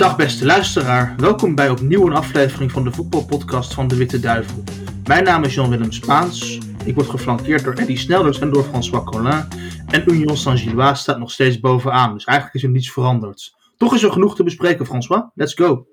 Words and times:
Dag 0.00 0.16
beste 0.16 0.44
luisteraar, 0.44 1.14
welkom 1.16 1.54
bij 1.54 1.70
opnieuw 1.70 2.06
een 2.06 2.12
aflevering 2.12 2.72
van 2.72 2.84
de 2.84 2.92
voetbalpodcast 2.92 3.74
van 3.74 3.88
de 3.88 3.96
Witte 3.96 4.20
Duivel. 4.20 4.62
Mijn 5.06 5.24
naam 5.24 5.44
is 5.44 5.54
Jan-Willem 5.54 5.92
Spaans, 5.92 6.58
ik 6.84 6.94
word 6.94 7.08
geflankeerd 7.08 7.64
door 7.64 7.74
Eddie 7.74 7.98
Snelders 7.98 8.38
en 8.38 8.50
door 8.50 8.62
François 8.62 9.04
Collin. 9.04 9.44
En 9.86 10.10
Union 10.12 10.36
Saint-Gilloise 10.36 11.02
staat 11.02 11.18
nog 11.18 11.30
steeds 11.30 11.60
bovenaan, 11.60 12.12
dus 12.12 12.24
eigenlijk 12.24 12.56
is 12.56 12.62
er 12.62 12.70
niets 12.70 12.92
veranderd. 12.92 13.54
Toch 13.76 13.94
is 13.94 14.02
er 14.02 14.12
genoeg 14.12 14.36
te 14.36 14.42
bespreken, 14.42 14.86
François. 14.86 15.22
Let's 15.34 15.54
go. 15.54 15.86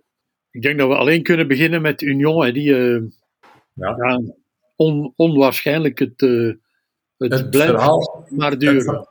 Ik 0.52 0.62
denk 0.62 0.80
dat 0.80 0.88
we 0.88 0.96
alleen 0.96 1.24
kunnen 1.24 1.48
beginnen 1.48 1.82
met 1.82 2.02
Union, 2.02 2.54
die 2.54 2.70
uh, 2.70 3.02
ja. 3.74 3.96
ja 3.98 4.22
on, 4.76 5.14
onwaarschijnlijk 5.16 6.00
het, 6.00 6.22
uh, 6.22 6.54
het, 7.18 7.34
het 7.34 7.50
blijft 7.50 7.72
verhaal, 7.72 8.26
maar 8.30 8.58
duren 8.58 9.08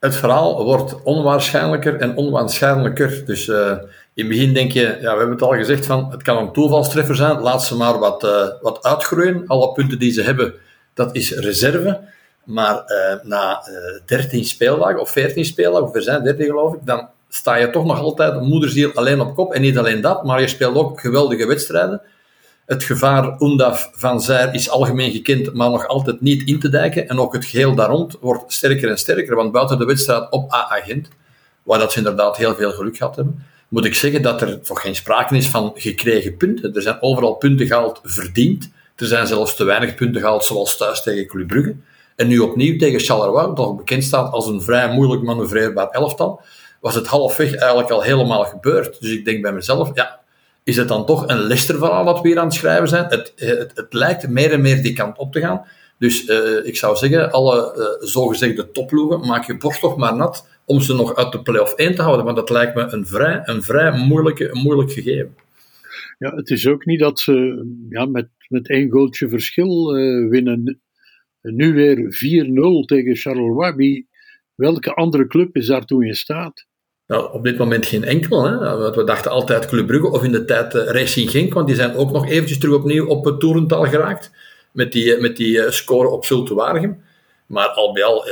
het 0.00 0.16
verhaal 0.16 0.64
wordt 0.64 1.02
onwaarschijnlijker 1.02 1.96
en 1.96 2.16
onwaarschijnlijker. 2.16 3.22
Dus 3.26 3.46
uh, 3.46 3.70
in 4.14 4.24
het 4.24 4.28
begin 4.28 4.54
denk 4.54 4.72
je, 4.72 4.80
ja, 4.80 5.12
we 5.12 5.18
hebben 5.18 5.30
het 5.30 5.42
al 5.42 5.52
gezegd, 5.52 5.86
van, 5.86 6.10
het 6.10 6.22
kan 6.22 6.36
een 6.36 6.52
toevalstreffer 6.52 7.16
zijn, 7.16 7.40
laat 7.40 7.64
ze 7.64 7.76
maar 7.76 7.98
wat, 7.98 8.24
uh, 8.24 8.46
wat 8.60 8.82
uitgroeien. 8.82 9.44
Alle 9.46 9.72
punten 9.72 9.98
die 9.98 10.12
ze 10.12 10.22
hebben, 10.22 10.54
dat 10.94 11.14
is 11.14 11.30
reserve. 11.30 12.00
Maar 12.44 12.74
uh, 12.74 13.24
na 13.24 13.62
13 14.06 14.44
speeldagen, 14.44 15.00
of 15.00 15.10
14 15.10 15.44
speeldagen, 15.44 15.88
of 15.88 15.94
er 15.94 16.02
zijn 16.02 16.22
13 16.22 16.46
geloof 16.46 16.74
ik, 16.74 16.80
dan 16.84 17.08
sta 17.28 17.54
je 17.54 17.70
toch 17.70 17.84
nog 17.84 18.00
altijd 18.00 18.40
moederziel 18.40 18.92
alleen 18.94 19.20
op 19.20 19.34
kop. 19.34 19.52
En 19.52 19.60
niet 19.60 19.78
alleen 19.78 20.00
dat, 20.00 20.24
maar 20.24 20.40
je 20.40 20.48
speelt 20.48 20.76
ook 20.76 21.00
geweldige 21.00 21.46
wedstrijden. 21.46 22.00
Het 22.70 22.84
gevaar 22.84 23.36
Undaf 23.40 23.90
van 23.92 24.20
Zijr 24.20 24.54
is 24.54 24.70
algemeen 24.70 25.12
gekend, 25.12 25.54
maar 25.54 25.70
nog 25.70 25.86
altijd 25.86 26.20
niet 26.20 26.42
in 26.48 26.60
te 26.60 26.68
dijken. 26.68 27.08
En 27.08 27.18
ook 27.18 27.32
het 27.32 27.44
geheel 27.44 27.74
daar 27.74 27.88
rond 27.88 28.16
wordt 28.20 28.52
sterker 28.52 28.90
en 28.90 28.98
sterker, 28.98 29.36
want 29.36 29.52
buiten 29.52 29.78
de 29.78 29.84
wedstrijd 29.84 30.30
op 30.30 30.52
A-agent, 30.52 31.08
waar 31.62 31.78
dat 31.78 31.92
ze 31.92 31.98
inderdaad 31.98 32.36
heel 32.36 32.54
veel 32.54 32.72
geluk 32.72 32.96
gehad 32.96 33.16
hebben, 33.16 33.44
moet 33.68 33.84
ik 33.84 33.94
zeggen 33.94 34.22
dat 34.22 34.40
er 34.40 34.60
toch 34.60 34.80
geen 34.80 34.94
sprake 34.94 35.36
is 35.36 35.48
van 35.48 35.72
gekregen 35.74 36.36
punten. 36.36 36.74
Er 36.74 36.82
zijn 36.82 37.02
overal 37.02 37.34
punten 37.34 37.66
gehaald 37.66 38.00
verdiend. 38.02 38.70
Er 38.96 39.06
zijn 39.06 39.26
zelfs 39.26 39.56
te 39.56 39.64
weinig 39.64 39.94
punten 39.94 40.20
gehaald, 40.20 40.44
zoals 40.44 40.76
thuis 40.76 41.02
tegen 41.02 41.26
Club 41.26 41.48
Brugge. 41.48 41.76
En 42.16 42.28
nu 42.28 42.38
opnieuw 42.38 42.78
tegen 42.78 43.00
Charleroi, 43.00 43.54
dat 43.54 43.76
bekend 43.76 44.04
staat 44.04 44.32
als 44.32 44.46
een 44.46 44.62
vrij 44.62 44.92
moeilijk 44.92 45.22
manoeuvreerbaar 45.22 45.88
elftal, 45.88 46.40
was 46.80 46.94
het 46.94 47.06
halfweg 47.06 47.54
eigenlijk 47.54 47.90
al 47.90 48.02
helemaal 48.02 48.44
gebeurd. 48.44 49.00
Dus 49.00 49.10
ik 49.10 49.24
denk 49.24 49.42
bij 49.42 49.52
mezelf, 49.52 49.90
ja, 49.94 50.20
is 50.70 50.76
het 50.76 50.88
dan 50.88 51.06
toch 51.06 51.28
een 51.28 51.38
Leicester-verhaal 51.38 52.04
dat 52.04 52.20
we 52.20 52.28
hier 52.28 52.38
aan 52.38 52.44
het 52.44 52.54
schrijven 52.54 52.88
zijn. 52.88 53.04
Het, 53.04 53.32
het, 53.36 53.72
het, 53.74 53.92
lijkt 53.92 54.28
meer 54.28 54.52
en 54.52 54.60
meer 54.60 54.82
die 54.82 54.92
kant 54.92 55.18
op 55.18 55.32
te 55.32 55.40
gaan. 55.40 55.64
Dus 55.98 56.28
uh, 56.28 56.66
ik 56.66 56.76
zou 56.76 56.96
zeggen, 56.96 57.32
alle 57.32 57.74
uh, 57.76 58.08
zogezegde 58.08 58.70
topploegen, 58.70 59.26
maak 59.26 59.44
je 59.46 59.56
borst 59.56 59.80
toch 59.80 59.96
maar 59.96 60.16
nat 60.16 60.48
om 60.64 60.80
ze 60.80 60.94
nog 60.94 61.16
uit 61.16 61.32
de 61.32 61.42
play-off 61.42 61.74
1 61.74 61.94
te 61.94 62.02
houden. 62.02 62.24
Want 62.24 62.36
dat 62.36 62.50
lijkt 62.50 62.74
me 62.74 62.82
een 62.82 63.06
vrij, 63.06 63.40
een 63.44 63.62
vrij 63.62 63.92
moeilijke, 63.92 64.50
moeilijk 64.52 64.92
gegeven. 64.92 65.34
Ja, 66.18 66.34
het 66.34 66.50
is 66.50 66.66
ook 66.66 66.84
niet 66.84 67.00
dat 67.00 67.20
ze 67.20 67.66
ja, 67.88 68.04
met, 68.04 68.28
met 68.48 68.68
één 68.68 68.90
goaltje 68.90 69.28
verschil 69.28 69.92
winnen. 70.28 70.80
Nu 71.40 71.74
weer 71.74 71.96
4-0 71.96 72.86
tegen 72.86 73.16
Charleroi. 73.16 74.06
welke 74.54 74.94
andere 74.94 75.26
club 75.26 75.56
is 75.56 75.66
daartoe 75.66 76.06
in 76.06 76.14
staat? 76.14 76.66
Nou, 77.10 77.32
op 77.32 77.44
dit 77.44 77.58
moment 77.58 77.86
geen 77.86 78.04
enkel. 78.04 78.44
Hè. 78.44 78.78
Want 78.78 78.94
we 78.94 79.04
dachten 79.04 79.30
altijd 79.30 79.66
Club 79.66 79.86
Brugge 79.86 80.10
of 80.10 80.22
in 80.24 80.32
de 80.32 80.44
tijd 80.44 80.74
uh, 80.74 80.84
Racing 80.84 81.30
Genk, 81.30 81.52
want 81.54 81.66
die 81.66 81.76
zijn 81.76 81.96
ook 81.96 82.12
nog 82.12 82.28
eventjes 82.28 82.58
terug 82.58 82.74
opnieuw 82.74 83.06
op 83.06 83.24
het 83.24 83.40
toerental 83.40 83.84
geraakt. 83.84 84.30
Met 84.72 84.92
die, 84.92 85.16
met 85.16 85.36
die 85.36 85.56
uh, 85.56 85.70
score 85.70 86.08
op 86.08 86.24
Zulte. 86.24 86.94
Maar 87.46 87.68
al 87.68 87.92
bij 87.92 88.04
al 88.04 88.24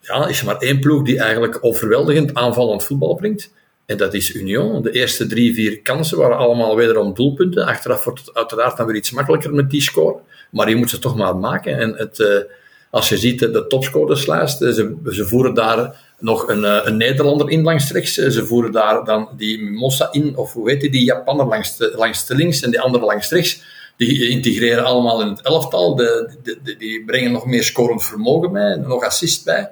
ja, 0.00 0.26
is 0.26 0.40
er 0.40 0.46
maar 0.46 0.56
één 0.56 0.80
ploeg 0.80 1.02
die 1.02 1.18
eigenlijk 1.18 1.58
overweldigend 1.60 2.34
aanvallend 2.34 2.84
voetbal 2.84 3.14
brengt. 3.14 3.52
En 3.86 3.96
dat 3.96 4.14
is 4.14 4.34
Union. 4.34 4.82
De 4.82 4.90
eerste 4.90 5.26
drie, 5.26 5.54
vier 5.54 5.80
kansen 5.80 6.18
waren 6.18 6.36
allemaal 6.36 6.76
wederom 6.76 7.14
doelpunten. 7.14 7.64
Achteraf 7.64 8.04
wordt 8.04 8.20
het 8.20 8.34
uiteraard 8.34 8.76
dan 8.76 8.86
weer 8.86 8.96
iets 8.96 9.10
makkelijker 9.10 9.54
met 9.54 9.70
die 9.70 9.82
score. 9.82 10.18
Maar 10.50 10.68
je 10.68 10.76
moet 10.76 10.90
ze 10.90 10.98
toch 10.98 11.16
maar 11.16 11.36
maken. 11.36 11.78
En 11.78 11.94
het, 11.96 12.46
als 12.92 13.08
je 13.08 13.16
ziet 13.16 13.38
de 13.38 13.66
topscorerslijst, 13.68 14.58
ze, 14.58 14.96
ze 15.04 15.26
voeren 15.26 15.54
daar 15.54 16.14
nog 16.18 16.48
een, 16.48 16.64
eh, 16.64 16.80
een 16.84 16.96
Nederlander 16.96 17.50
in 17.50 17.62
langs 17.62 17.90
rechts. 17.92 18.18
Eh, 18.18 18.30
ze 18.30 18.46
voeren 18.46 18.72
daar 18.72 19.04
dan 19.04 19.28
die 19.36 19.70
Mossa 19.70 20.08
in, 20.10 20.36
of 20.36 20.52
hoe 20.52 20.70
heet 20.70 20.80
die, 20.80 20.90
die 20.90 21.04
Japaner 21.04 21.46
langs 21.46 21.76
de, 21.76 21.92
langs 21.96 22.26
de 22.26 22.34
links 22.34 22.62
en 22.62 22.70
die 22.70 22.80
andere 22.80 23.04
langs 23.04 23.30
rechts. 23.30 23.62
Die 23.96 24.28
integreren 24.28 24.84
allemaal 24.84 25.20
in 25.22 25.28
het 25.28 25.40
elftal. 25.40 25.96
De, 25.96 26.30
de, 26.42 26.76
die 26.78 27.04
brengen 27.04 27.32
nog 27.32 27.46
meer 27.46 27.62
scorend 27.62 28.04
vermogen 28.04 28.52
bij, 28.52 28.76
nog 28.76 29.04
assist 29.04 29.44
bij. 29.44 29.70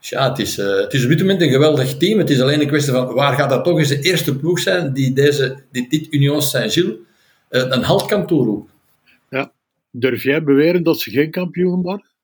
Dus 0.00 0.08
ja, 0.08 0.28
het 0.28 0.38
is, 0.38 0.56
het 0.56 0.92
is 0.92 1.02
op 1.02 1.08
dit 1.08 1.20
moment 1.20 1.40
een 1.40 1.50
geweldig 1.50 1.96
team. 1.96 2.18
Het 2.18 2.30
is 2.30 2.40
alleen 2.40 2.60
een 2.60 2.66
kwestie 2.66 2.92
van 2.92 3.14
waar 3.14 3.34
gaat 3.36 3.50
dat 3.50 3.64
toch 3.64 3.78
eens 3.78 3.88
de 3.88 4.00
eerste 4.00 4.36
ploeg 4.36 4.58
zijn 4.58 4.92
die, 4.92 5.12
deze, 5.12 5.56
die 5.72 5.88
dit 5.88 6.06
Union 6.12 6.42
Saint-Gilles 6.42 6.96
een 7.48 7.82
halt 7.82 8.06
kan 8.06 8.26
toeroepen. 8.26 8.70
Ja. 9.30 9.52
Durf 9.90 10.22
jij 10.22 10.42
beweren 10.42 10.82
dat 10.82 11.00
ze 11.00 11.10
geen 11.10 11.30
kampioen 11.30 11.82
worden? 11.82 12.14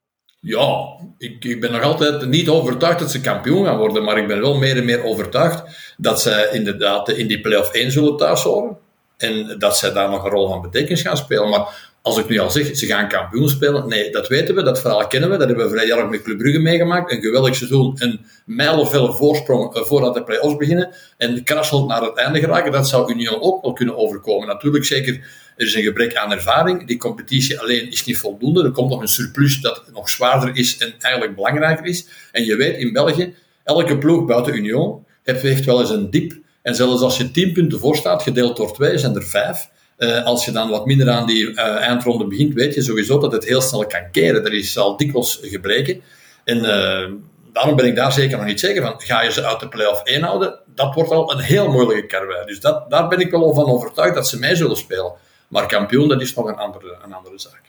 Ja, 0.45 0.97
ik, 1.19 1.45
ik, 1.45 1.61
ben 1.61 1.73
nog 1.73 1.83
altijd 1.83 2.27
niet 2.27 2.49
overtuigd 2.49 2.99
dat 2.99 3.11
ze 3.11 3.21
kampioen 3.21 3.65
gaan 3.65 3.79
worden, 3.79 4.05
maar 4.05 4.19
ik 4.19 4.27
ben 4.27 4.41
wel 4.41 4.59
meer 4.59 4.77
en 4.77 4.85
meer 4.85 5.05
overtuigd 5.05 5.63
dat 5.97 6.21
zij 6.21 6.49
inderdaad 6.53 7.09
in 7.09 7.27
die 7.27 7.41
play-off 7.41 7.73
1 7.73 7.91
zullen 7.91 8.17
thuis 8.17 8.43
horen. 8.43 8.77
En 9.17 9.59
dat 9.59 9.77
zij 9.77 9.93
daar 9.93 10.11
nog 10.11 10.25
een 10.25 10.31
rol 10.31 10.49
van 10.49 10.61
betekenis 10.61 11.03
gaan 11.03 11.17
spelen. 11.17 11.49
Maar 11.49 11.93
als 12.03 12.19
ik 12.19 12.29
nu 12.29 12.39
al 12.39 12.51
zeg, 12.51 12.77
ze 12.77 12.87
gaan 12.87 13.09
kampioen 13.09 13.49
spelen, 13.49 13.89
nee, 13.89 14.11
dat 14.11 14.29
weten 14.29 14.55
we, 14.55 14.63
dat 14.63 14.81
verhaal 14.81 15.07
kennen 15.07 15.31
we. 15.31 15.37
Dat 15.37 15.47
hebben 15.47 15.65
we 15.67 15.73
vrij 15.73 15.87
jaar 15.87 16.09
met 16.09 16.23
Club 16.23 16.39
Brugge 16.39 16.59
meegemaakt. 16.59 17.13
Een 17.13 17.23
geweldig 17.23 17.55
seizoen, 17.55 17.95
een 17.99 18.21
mijlenvelle 18.47 19.13
voorsprong 19.13 19.75
eh, 19.75 19.83
voordat 19.83 20.15
de 20.15 20.25
play-offs 20.25 20.57
beginnen. 20.57 20.95
En 21.17 21.45
krasseld 21.45 21.89
naar 21.89 22.03
het 22.03 22.17
einde 22.17 22.41
geraken, 22.41 22.73
dat 22.73 22.89
zou 22.89 23.13
Union 23.13 23.41
ook 23.41 23.63
wel 23.63 23.73
kunnen 23.73 23.97
overkomen. 23.97 24.47
Natuurlijk, 24.47 24.85
zeker 24.85 25.21
er 25.57 25.67
is 25.67 25.75
een 25.75 25.83
gebrek 25.83 26.15
aan 26.15 26.33
ervaring. 26.33 26.87
Die 26.87 26.97
competitie 26.97 27.61
alleen 27.61 27.91
is 27.91 28.05
niet 28.05 28.19
voldoende. 28.19 28.65
Er 28.65 28.71
komt 28.71 28.91
nog 28.91 29.01
een 29.01 29.09
surplus 29.09 29.61
dat 29.61 29.83
nog 29.93 30.09
zwaarder 30.09 30.57
is 30.57 30.79
en 30.79 30.95
eigenlijk 30.99 31.35
belangrijker 31.35 31.87
is. 31.87 32.07
En 32.33 32.45
je 32.45 32.57
weet, 32.57 32.77
in 32.77 32.93
België, 32.93 33.35
elke 33.65 33.99
ploeg 33.99 34.27
buiten 34.27 34.55
Union 34.55 35.05
heeft 35.23 35.65
wel 35.65 35.81
eens 35.81 35.91
een 35.91 36.11
diep. 36.11 36.41
En 36.63 36.75
zelfs 36.75 37.03
als 37.03 37.17
je 37.17 37.31
10 37.31 37.53
punten 37.53 37.79
voor 37.79 37.97
staat, 37.97 38.23
gedeeld 38.23 38.57
door 38.57 38.73
2, 38.73 38.99
zijn 38.99 39.15
er 39.15 39.25
5. 39.25 39.69
Uh, 39.99 40.19
eh, 40.19 40.25
als 40.25 40.45
je 40.45 40.51
dan 40.51 40.71
wat 40.71 40.87
minder 40.87 41.11
aan 41.11 41.27
die 41.27 41.51
uh, 41.51 41.59
eindronde 41.59 42.27
begint, 42.27 42.55
weet 42.55 42.75
je 42.75 42.83
sowieso 42.83 43.19
dat 43.19 43.33
het 43.33 43.45
heel 43.45 43.61
snel 43.61 43.87
kan 43.87 44.11
keren. 44.11 44.45
Er 44.45 44.53
is 44.53 44.79
al 44.79 44.97
dikwijls 44.97 45.39
gebreken. 45.43 46.03
En 46.45 46.57
uh, 46.57 47.13
daarom 47.53 47.77
ben 47.77 47.87
ik 47.87 47.97
daar 47.97 48.13
zeker 48.13 48.37
nog 48.37 48.47
niet 48.47 48.61
zeker 48.61 48.83
van. 48.83 48.95
Ga 48.99 49.23
je 49.23 49.33
ze 49.33 49.45
uit 49.45 49.61
de 49.61 49.69
play-off 49.69 50.03
1 50.03 50.23
houden? 50.23 50.59
Dat 50.75 50.95
wordt 50.95 51.11
al 51.11 51.33
een 51.33 51.39
heel 51.39 51.69
moeilijke 51.69 52.07
karwei. 52.07 52.47
Dus 52.47 52.61
dat, 52.61 52.91
daar 52.91 53.09
ben 53.09 53.21
ik 53.21 53.31
wel 53.31 53.55
van 53.55 53.67
overtuigd 53.67 54.15
dat 54.15 54.29
ze 54.29 54.39
mee 54.39 54.57
zullen 54.57 54.77
spelen. 54.77 55.13
Maar 55.53 55.67
kampioen, 55.67 56.09
dat 56.09 56.21
is 56.21 56.35
nog 56.35 56.47
een 56.47 56.57
andere, 56.57 56.99
een 57.05 57.13
andere 57.13 57.39
zaak. 57.39 57.63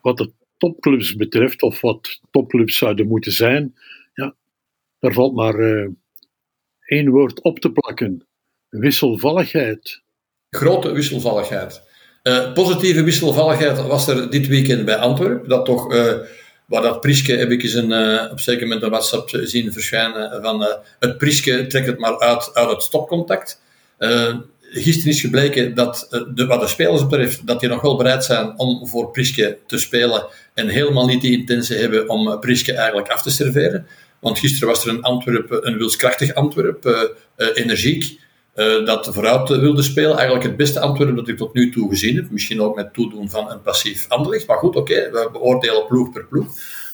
Wat 0.00 0.16
de 0.16 0.30
topclubs 0.58 1.16
betreft, 1.16 1.62
of 1.62 1.80
wat 1.80 2.20
topclubs 2.30 2.76
zouden 2.76 3.06
moeten 3.06 3.32
zijn, 3.32 3.76
ja, 4.14 4.34
daar 4.98 5.12
valt 5.12 5.34
maar 5.34 5.58
uh, 5.58 5.88
één 6.84 7.10
woord 7.10 7.42
op 7.42 7.58
te 7.58 7.70
plakken: 7.70 8.26
wisselvalligheid. 8.68 10.02
Grote 10.50 10.92
wisselvalligheid. 10.92 11.82
Uh, 12.22 12.52
positieve 12.52 13.02
wisselvalligheid 13.02 13.82
was 13.82 14.08
er 14.08 14.30
dit 14.30 14.46
weekend 14.46 14.84
bij 14.84 14.96
Antwerpen. 14.96 15.48
Dat 15.48 15.64
toch, 15.64 15.94
uh, 15.94 16.14
waar 16.66 16.82
dat 16.82 17.00
Priske 17.00 17.32
heb 17.32 17.50
ik 17.50 17.62
eens 17.62 17.74
een, 17.74 17.90
uh, 17.90 18.30
op 18.30 18.40
zeker 18.40 18.62
moment 18.62 18.82
een 18.82 18.90
WhatsApp 18.90 19.28
zien 19.28 19.72
verschijnen 19.72 20.42
van 20.42 20.66
het 20.98 21.18
Priske 21.18 21.66
trekt 21.66 21.86
het 21.86 21.98
maar 21.98 22.18
uit, 22.18 22.54
uit 22.54 22.70
het 22.70 22.82
stopcontact 22.82 23.62
gisteren 24.70 25.12
is 25.12 25.20
gebleken 25.20 25.74
dat, 25.74 26.06
eh, 26.10 26.20
de, 26.34 26.46
wat 26.46 26.60
de 26.60 26.66
spelers 26.66 27.06
betreft, 27.06 27.46
dat 27.46 27.60
die 27.60 27.68
nog 27.68 27.80
wel 27.80 27.96
bereid 27.96 28.24
zijn 28.24 28.58
om 28.58 28.88
voor 28.88 29.10
Priske 29.10 29.58
te 29.66 29.78
spelen 29.78 30.26
en 30.54 30.68
helemaal 30.68 31.06
niet 31.06 31.20
die 31.20 31.38
intentie 31.38 31.76
hebben 31.76 32.08
om 32.08 32.28
eh, 32.28 32.38
Priske 32.38 32.72
eigenlijk 32.72 33.08
af 33.08 33.22
te 33.22 33.30
serveren. 33.30 33.86
Want 34.18 34.38
gisteren 34.38 34.68
was 34.68 34.84
er 34.84 34.90
een 34.90 35.02
Antwerp, 35.02 35.50
een 35.50 35.76
wilskrachtig 35.76 36.34
Antwerp, 36.34 37.10
energiek, 37.54 38.18
dat 38.84 39.08
vooruit 39.12 39.48
wilde 39.48 39.82
spelen. 39.82 40.16
Eigenlijk 40.16 40.44
het 40.44 40.56
beste 40.56 40.80
Antwerp 40.80 41.16
dat 41.16 41.28
ik 41.28 41.36
tot 41.36 41.54
nu 41.54 41.70
toe 41.70 41.88
gezien 41.88 42.16
heb. 42.16 42.30
Misschien 42.30 42.60
ook 42.60 42.76
met 42.76 42.94
toedoen 42.94 43.30
van 43.30 43.50
een 43.50 43.62
passief 43.62 44.08
Anderlecht. 44.08 44.46
Maar 44.46 44.56
goed, 44.56 44.76
oké, 44.76 45.10
we 45.10 45.28
beoordelen 45.32 45.86
ploeg 45.86 46.12
per 46.12 46.24
ploeg. 46.24 46.46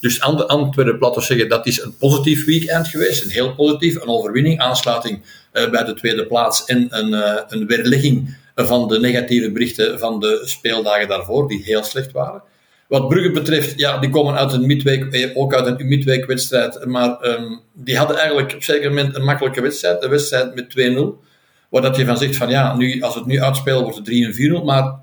Dus 0.06 0.20
Antwerpen, 0.20 0.98
laten 0.98 1.20
we 1.20 1.26
zeggen, 1.26 1.48
dat 1.48 1.66
is 1.66 1.82
een 1.82 1.96
positief 1.96 2.44
weekend 2.44 2.88
geweest. 2.88 3.24
Een 3.24 3.30
heel 3.30 3.54
positief, 3.54 3.94
een 3.94 4.08
overwinning, 4.08 4.60
aansluiting 4.60 5.22
uh, 5.52 5.70
bij 5.70 5.84
de 5.84 5.94
tweede 5.94 6.26
plaats 6.26 6.64
en 6.64 6.86
een, 6.90 7.12
uh, 7.12 7.40
een 7.48 7.66
weerlegging 7.66 8.36
van 8.54 8.88
de 8.88 9.00
negatieve 9.00 9.52
berichten 9.52 9.98
van 9.98 10.20
de 10.20 10.42
speeldagen 10.44 11.08
daarvoor, 11.08 11.48
die 11.48 11.62
heel 11.64 11.84
slecht 11.84 12.12
waren. 12.12 12.42
Wat 12.88 13.08
Brugge 13.08 13.30
betreft, 13.30 13.78
ja, 13.78 13.98
die 13.98 14.10
komen 14.10 14.34
uit 14.34 14.52
een 14.52 14.66
midweek, 14.66 15.12
eh, 15.12 15.36
ook 15.36 15.54
uit 15.54 15.80
een 15.80 15.88
midweekwedstrijd, 15.88 16.84
maar 16.84 17.24
um, 17.24 17.60
die 17.72 17.96
hadden 17.96 18.16
eigenlijk 18.16 18.54
op 18.54 18.62
zeker 18.62 18.88
moment 18.88 19.16
een 19.16 19.24
makkelijke 19.24 19.60
wedstrijd, 19.60 20.02
een 20.02 20.10
wedstrijd 20.10 20.54
met 20.54 20.70
2-0. 20.70 21.24
Waar 21.70 21.82
dat 21.82 21.96
je 21.96 22.04
van 22.04 22.16
zegt 22.18 22.36
van 22.36 22.48
ja, 22.48 22.76
nu, 22.76 23.02
als 23.02 23.14
het 23.14 23.26
nu 23.26 23.40
uitspelen 23.40 23.82
wordt 23.82 23.96
het 23.96 24.08
3-4-0, 24.08 24.64
maar 24.64 24.98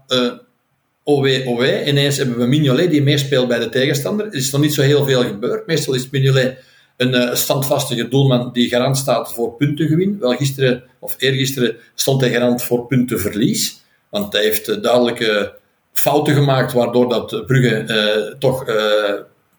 OW, 1.03 1.47
OW, 1.47 1.87
ineens 1.87 2.17
hebben 2.17 2.37
we 2.37 2.45
Mignolet 2.45 2.91
die 2.91 3.03
meespeelt 3.03 3.47
bij 3.47 3.59
de 3.59 3.69
tegenstander. 3.69 4.25
Er 4.25 4.33
is 4.33 4.51
nog 4.51 4.61
niet 4.61 4.73
zo 4.73 4.81
heel 4.81 5.05
veel 5.05 5.23
gebeurd. 5.23 5.67
Meestal 5.67 5.93
is 5.93 6.09
Mignolet 6.09 6.57
een 6.97 7.13
uh, 7.13 7.33
standvastige 7.35 8.07
doelman 8.07 8.49
die 8.53 8.69
garant 8.69 8.97
staat 8.97 9.33
voor 9.33 9.55
puntengewin. 9.55 10.19
Wel, 10.19 10.35
gisteren 10.35 10.83
of 10.99 11.15
eergisteren 11.17 11.75
stond 11.95 12.21
hij 12.21 12.31
garant 12.31 12.63
voor 12.63 12.87
puntenverlies. 12.87 13.81
Want 14.09 14.33
hij 14.33 14.41
heeft 14.41 14.69
uh, 14.69 14.81
duidelijke 14.81 15.53
fouten 15.91 16.33
gemaakt, 16.33 16.73
waardoor 16.73 17.09
dat 17.09 17.45
Brugge 17.45 17.83
uh, 17.87 18.35
toch 18.39 18.65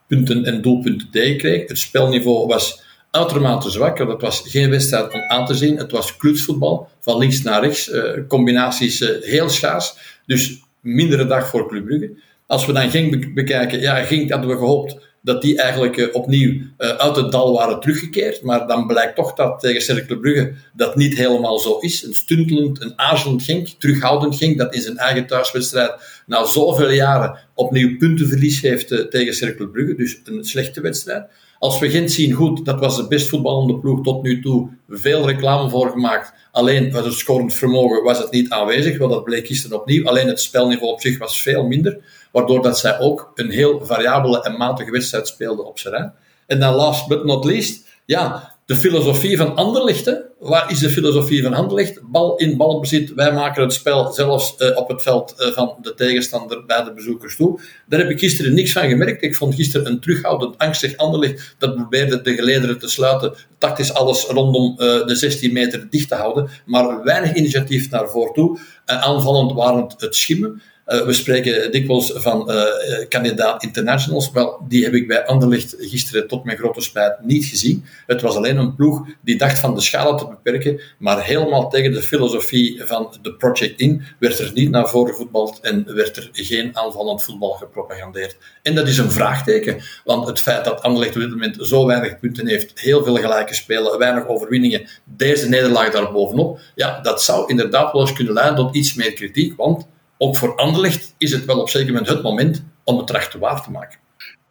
punten 0.06 0.44
en 0.44 0.62
doelpunten 0.62 1.11
tegenkreeg. 1.11 1.69
Het 1.69 1.79
spelniveau 1.79 2.46
was 2.46 2.82
uitermate 3.11 3.70
zwak. 3.70 3.99
Dat 3.99 4.20
was 4.20 4.43
geen 4.44 4.70
wedstrijd 4.70 5.12
om 5.12 5.20
aan 5.20 5.46
te 5.46 5.55
zien. 5.55 5.76
Het 5.76 5.91
was 5.91 6.17
klutsvoetbal, 6.17 6.88
van 7.00 7.19
links 7.19 7.43
naar 7.43 7.62
rechts. 7.62 7.91
combinaties 8.29 8.99
heel 9.20 9.49
schaars. 9.49 9.94
Dus 10.26 10.64
mindere 10.85 11.27
dag 11.27 11.49
voor 11.49 11.69
Club 11.69 11.85
Brugge. 11.85 12.17
Als 12.47 12.67
we 12.67 12.73
dan 12.73 12.91
Genk 12.91 13.35
bekijken, 13.35 13.81
ja, 13.81 14.03
Genk 14.03 14.31
hadden 14.31 14.51
we 14.51 14.57
gehoopt 14.57 14.97
dat 15.25 15.43
die 15.43 15.59
eigenlijk 15.59 15.97
uh, 15.97 16.07
opnieuw 16.13 16.53
uh, 16.53 16.89
uit 16.89 17.17
het 17.17 17.33
dal 17.33 17.53
waren 17.53 17.81
teruggekeerd. 17.81 18.43
Maar 18.43 18.67
dan 18.67 18.87
blijkt 18.87 19.17
toch 19.17 19.33
dat 19.33 19.61
tegen 19.61 19.83
Cercle 19.83 20.19
Brugge 20.19 20.53
dat 20.73 20.97
niet 20.97 21.15
helemaal 21.15 21.59
zo 21.59 21.79
is. 21.79 22.03
Een 22.03 22.15
stuntelend, 22.15 22.83
een 22.83 22.99
aarzelend 22.99 23.43
Genk, 23.43 23.69
terughoudend 23.69 24.37
Genk, 24.37 24.59
dat 24.59 24.75
in 24.75 24.81
zijn 24.81 24.97
eigen 24.97 25.27
thuiswedstrijd 25.27 26.23
na 26.27 26.45
zoveel 26.45 26.91
jaren 26.91 27.39
opnieuw 27.55 27.97
puntenverlies 27.97 28.61
heeft 28.61 28.93
uh, 28.93 29.01
tegen 29.01 29.35
Cercle 29.35 29.69
Brugge. 29.69 29.95
Dus 29.95 30.21
een 30.25 30.45
slechte 30.45 30.81
wedstrijd. 30.81 31.27
Als 31.65 31.79
we 31.79 31.91
Gent 31.91 32.13
zien, 32.13 32.33
goed, 32.33 32.65
dat 32.65 32.81
was 32.81 32.97
de 32.97 33.07
best 33.07 33.29
voetballende 33.29 33.79
ploeg 33.79 34.03
tot 34.03 34.23
nu 34.23 34.43
toe. 34.43 34.69
Veel 34.89 35.27
reclame 35.27 35.69
voor 35.69 35.91
gemaakt. 35.91 36.33
Alleen 36.53 36.93
wat 36.93 37.05
het 37.05 37.15
scorend 37.15 37.55
vermogen 37.55 38.03
was 38.03 38.19
het 38.19 38.31
niet 38.31 38.51
aanwezig, 38.51 38.99
want 38.99 39.13
dat 39.13 39.25
bleek 39.25 39.47
gisteren 39.47 39.81
opnieuw. 39.81 40.07
Alleen 40.07 40.29
het 40.29 40.41
spelniveau 40.41 40.93
op 40.93 41.01
zich 41.01 41.19
was 41.19 41.43
veel 41.43 41.67
minder, 41.67 41.99
waardoor 42.33 42.63
dat 42.63 42.79
zij 42.79 42.99
ook 42.99 43.33
een 43.35 43.51
heel 43.51 43.81
variabele 43.85 44.43
en 44.43 44.57
matige 44.57 44.91
wedstrijd 44.91 45.29
speelden 45.29 45.67
op 45.67 45.79
zijn 45.79 46.13
En 46.47 46.61
dan 46.61 46.75
last 46.75 47.09
but 47.09 47.25
not 47.25 47.45
least, 47.45 47.85
ja, 48.05 48.54
de 48.67 48.77
filosofie 48.77 49.37
van 49.37 49.55
Anderlecht. 49.57 50.23
Waar 50.39 50.71
is 50.71 50.79
de 50.79 50.91
filosofie 50.91 51.43
van 51.43 51.55
Anderlecht? 51.55 52.01
Bal 52.03 52.37
in 52.37 52.57
balbezit. 52.57 53.15
Wij 53.15 53.33
maken 53.33 53.63
het 53.63 53.73
spel 53.73 54.13
zelfs 54.13 54.55
uh, 54.59 54.77
op 54.77 54.89
het 54.89 55.03
veld 55.03 55.35
uh, 55.39 55.47
van 55.47 55.77
de 55.81 55.95
tegenstander 55.95 56.65
bij 56.65 56.85
de 56.85 56.93
bezoekers 56.93 57.37
toe. 57.37 57.61
Daar 57.87 58.01
heb 58.01 58.11
ik 58.11 58.19
gisteren 58.19 58.55
niks 58.55 58.73
van 58.73 58.89
gemerkt. 58.89 59.23
Ik 59.23 59.35
vond 59.35 59.55
gisteren 59.55 59.87
een 59.87 60.01
terughoudend, 60.01 60.59
angstig 60.59 60.97
Anderlecht 60.97 61.55
dat 61.59 61.75
probeerde 61.75 62.21
de 62.21 62.35
gelederen 62.35 62.79
te 62.79 62.89
sluiten. 62.89 63.35
Tactisch 63.59 63.95
alles 63.95 64.25
rondom 64.25 64.71
uh, 64.71 65.07
de 65.07 65.15
16 65.15 65.53
meter 65.53 65.87
dicht 65.91 66.09
te 66.09 66.15
houden. 66.15 66.49
Maar 66.67 67.03
weinig 67.03 67.35
initiatief 67.35 67.91
naar 67.91 68.09
voren 68.09 68.35
toe. 68.35 68.59
aanvallend 68.85 69.53
waren 69.53 69.95
het 69.99 70.15
schimmen. 70.15 70.63
Uh, 70.87 71.05
we 71.05 71.13
spreken 71.13 71.73
dikwijls 71.73 72.13
van 72.15 72.51
uh, 72.51 72.63
kandidaat 73.09 73.63
internationals. 73.63 74.31
Wel, 74.31 74.61
die 74.69 74.85
heb 74.85 74.95
ik 74.95 75.09
bij 75.09 75.27
Anderlecht 75.27 75.75
gisteren 75.79 76.29
tot 76.29 76.45
mijn 76.45 76.59
grote 76.59 76.81
spijt 76.81 77.17
niet 77.21 77.45
gezien. 77.45 77.85
Het 78.07 78.21
was 78.21 78.37
alleen 78.37 78.57
een 78.57 78.75
ploeg 78.75 79.07
die 79.21 79.39
dacht 79.39 79.59
van 79.59 79.75
de 79.75 79.81
schade 79.81 80.19
te 80.19 80.27
beperken, 80.27 80.81
maar 80.99 81.25
helemaal 81.25 81.71
tegen 81.71 81.93
de 81.93 82.03
filosofie 82.03 82.83
van 82.85 83.17
de 83.23 83.35
Project 83.35 83.81
In 83.81 84.03
werd 84.19 84.39
er 84.39 84.51
niet 84.55 84.71
naar 84.71 84.89
voren 84.89 85.13
gevoetbald 85.13 85.61
en 85.61 85.95
werd 85.95 86.17
er 86.17 86.29
geen 86.33 86.77
aanvallend 86.77 87.23
voetbal 87.23 87.53
gepropagandeerd. 87.53 88.37
En 88.63 88.75
dat 88.75 88.89
is 88.89 88.99
een 88.99 89.11
vraagteken, 89.11 89.83
want 90.05 90.27
het 90.27 90.41
feit 90.41 90.65
dat 90.65 90.83
Anderlecht 90.83 91.15
op 91.15 91.21
dit 91.21 91.31
moment 91.31 91.57
zo 91.61 91.87
weinig 91.87 92.21
punten 92.21 92.47
heeft, 92.47 92.81
heel 92.81 93.05
veel 93.05 93.17
gelijke 93.17 93.55
spelen, 93.55 93.99
weinig 93.99 94.27
overwinningen, 94.27 94.89
deze 95.05 95.49
nederlaag 95.49 95.91
daarbovenop, 95.91 96.61
ja, 96.75 97.01
dat 97.01 97.23
zou 97.23 97.49
inderdaad 97.49 97.93
wel 97.93 98.01
eens 98.01 98.13
kunnen 98.13 98.33
leiden 98.33 98.57
tot 98.57 98.75
iets 98.75 98.95
meer 98.95 99.13
kritiek, 99.13 99.57
want 99.57 99.87
ook 100.25 100.37
voor 100.37 100.55
Anderlecht 100.55 101.15
is 101.19 101.32
het 101.32 101.44
wel 101.44 101.61
op 101.61 101.69
zeker 101.69 101.93
moment 101.93 102.09
het 102.09 102.23
moment 102.23 102.65
om 102.85 102.99
het 102.99 103.11
recht 103.11 103.35
waar 103.35 103.62
te 103.62 103.71
maken. 103.71 103.99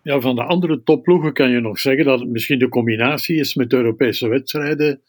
Ja, 0.02 0.20
van 0.20 0.36
de 0.36 0.44
andere 0.44 0.82
topploegen 0.84 1.34
kan 1.34 1.50
je 1.50 1.60
nog 1.60 1.80
zeggen 1.80 2.06
dat 2.06 2.20
het 2.20 2.30
misschien 2.30 2.60
de 2.60 2.70
combinatie 2.70 3.40
is 3.40 3.56
met 3.56 3.70
de 3.70 3.76
Europese 3.76 4.28
wedstrijden 4.28 5.02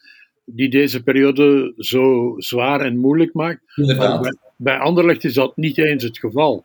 die 0.45 0.71
deze 0.71 1.03
periode 1.03 1.73
zo 1.79 2.35
zwaar 2.37 2.81
en 2.81 2.97
moeilijk 2.97 3.35
maakt. 3.35 3.61
Inderdaad. 3.75 4.23
Bij, 4.23 4.37
bij 4.57 4.79
Anderlecht 4.79 5.25
is 5.25 5.35
dat 5.35 5.57
niet 5.57 5.79
eens 5.79 6.05
het 6.05 6.19
geval. 6.19 6.65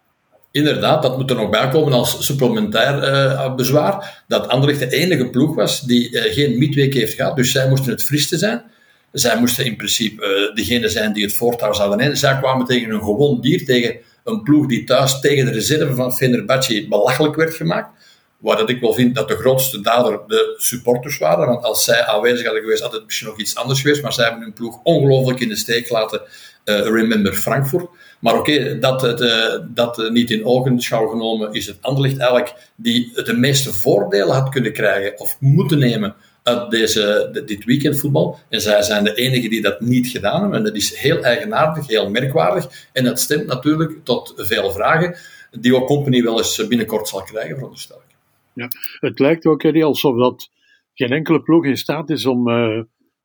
Inderdaad, 0.51 1.01
dat 1.01 1.17
moet 1.17 1.29
er 1.29 1.35
nog 1.35 1.49
bij 1.49 1.69
komen 1.69 1.93
als 1.93 2.25
supplementair 2.25 3.03
uh, 3.03 3.55
bezwaar. 3.55 4.23
Dat 4.27 4.47
Anderlecht 4.47 4.79
de 4.79 4.89
enige 4.89 5.29
ploeg 5.29 5.55
was 5.55 5.81
die 5.81 6.11
uh, 6.11 6.21
geen 6.33 6.57
midweek 6.57 6.93
heeft 6.93 7.13
gehad. 7.13 7.35
Dus 7.35 7.51
zij 7.51 7.69
moesten 7.69 7.91
het 7.91 8.03
friste 8.03 8.37
zijn. 8.37 8.63
Zij 9.11 9.39
moesten 9.39 9.65
in 9.65 9.75
principe 9.75 10.47
uh, 10.49 10.55
degene 10.55 10.89
zijn 10.89 11.13
die 11.13 11.23
het 11.23 11.33
voortouw 11.33 11.73
zouden 11.73 11.97
nemen. 11.97 12.17
Zij 12.17 12.37
kwamen 12.37 12.65
tegen 12.65 12.91
een 12.91 13.03
gewoon 13.03 13.41
dier, 13.41 13.65
tegen 13.65 13.95
een 14.23 14.43
ploeg 14.43 14.65
die 14.67 14.83
thuis 14.83 15.19
tegen 15.19 15.45
de 15.45 15.51
reserve 15.51 15.95
van 15.95 16.13
Fenerbahce 16.13 16.87
belachelijk 16.87 17.35
werd 17.35 17.53
gemaakt. 17.53 17.91
Waar 18.37 18.57
dat 18.57 18.69
ik 18.69 18.81
wel 18.81 18.93
vind 18.93 19.15
dat 19.15 19.27
de 19.27 19.35
grootste 19.35 19.81
dader 19.81 20.19
de 20.27 20.55
supporters 20.57 21.17
waren. 21.17 21.47
Want 21.47 21.63
als 21.63 21.83
zij 21.83 22.05
aanwezig 22.05 22.43
hadden 22.43 22.61
geweest, 22.61 22.81
had 22.81 22.91
het 22.91 23.05
misschien 23.05 23.27
nog 23.27 23.39
iets 23.39 23.55
anders 23.55 23.81
geweest. 23.81 24.01
Maar 24.01 24.13
zij 24.13 24.23
hebben 24.23 24.43
hun 24.43 24.53
ploeg 24.53 24.79
ongelooflijk 24.83 25.39
in 25.39 25.49
de 25.49 25.55
steek 25.55 25.89
laten. 25.89 26.21
Uh, 26.65 26.81
remember 26.81 27.33
Frankfurt. 27.33 27.85
Maar 28.19 28.37
oké, 28.37 28.79
dat, 28.79 29.21
uh, 29.21 29.55
dat 29.67 30.09
niet 30.11 30.31
in 30.31 30.45
ogenschouw 30.45 31.07
genomen 31.07 31.53
is 31.53 31.65
het 31.65 31.77
Anderlicht 31.81 32.17
eigenlijk 32.17 32.55
die 32.75 33.23
de 33.23 33.33
meeste 33.33 33.73
voordelen 33.73 34.33
had 34.33 34.49
kunnen 34.49 34.73
krijgen 34.73 35.19
of 35.19 35.37
moeten 35.39 35.79
nemen 35.79 36.15
uit 36.49 36.71
deze, 36.71 37.29
dit 37.45 37.65
weekendvoetbal. 37.65 38.39
En 38.49 38.61
zij 38.61 38.81
zijn 38.81 39.03
de 39.03 39.15
enigen 39.15 39.49
die 39.49 39.61
dat 39.61 39.81
niet 39.81 40.07
gedaan 40.07 40.41
hebben. 40.41 40.57
En 40.57 40.63
dat 40.63 40.75
is 40.75 40.97
heel 40.97 41.23
eigenaardig, 41.23 41.87
heel 41.87 42.09
merkwaardig. 42.09 42.87
En 42.93 43.03
dat 43.03 43.19
stemt 43.19 43.45
natuurlijk 43.45 43.99
tot 44.03 44.33
veel 44.35 44.71
vragen 44.71 45.15
die 45.51 45.75
ook 45.75 45.87
Company 45.87 46.23
wel 46.23 46.37
eens 46.37 46.67
binnenkort 46.67 47.07
zal 47.07 47.23
krijgen, 47.23 47.55
veronderstel 47.55 47.97
ik. 47.97 48.15
Ja, 48.53 48.67
het 48.99 49.19
lijkt 49.19 49.45
ook 49.45 49.63
Eddie, 49.63 49.83
alsof 49.83 50.17
dat 50.17 50.49
geen 50.93 51.11
enkele 51.11 51.41
ploeg 51.41 51.65
in 51.65 51.77
staat 51.77 52.09
is 52.09 52.25
om 52.25 52.49
uh, 52.49 52.81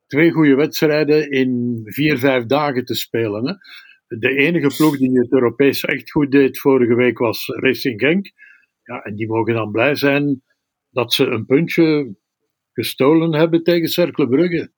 twee 0.06 0.30
goede 0.30 0.54
wedstrijden 0.54 1.30
in 1.30 1.80
vier, 1.84 2.18
vijf 2.18 2.44
dagen 2.44 2.84
te 2.84 2.94
spelen. 2.94 3.46
Hè? 3.46 3.54
De 4.18 4.36
enige 4.36 4.76
ploeg 4.76 4.98
die 4.98 5.18
het 5.18 5.32
Europees 5.32 5.84
echt 5.84 6.10
goed 6.10 6.30
deed 6.30 6.58
vorige 6.58 6.94
week 6.94 7.18
was 7.18 7.46
Racing 7.46 8.00
Genk. 8.00 8.30
Ja, 8.82 9.02
en 9.02 9.14
die 9.14 9.26
mogen 9.26 9.54
dan 9.54 9.70
blij 9.70 9.94
zijn 9.94 10.42
dat 10.90 11.12
ze 11.12 11.26
een 11.26 11.46
puntje 11.46 12.14
gestolen 12.74 13.34
hebben 13.34 13.62
tegen 13.62 13.88
Cercle 13.88 14.28
Brugge. 14.28 14.70